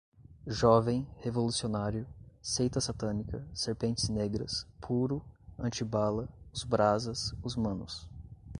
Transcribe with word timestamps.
jovem, 0.47 1.05
revolucionário, 1.23 2.07
seita 2.41 2.81
satânica, 2.81 3.47
serpentes 3.53 4.09
negras, 4.09 4.65
puro, 4.81 5.23
antibala, 5.59 6.27
os 6.51 6.63
brasas, 6.63 7.35
os 7.43 7.55
manos 7.55 8.09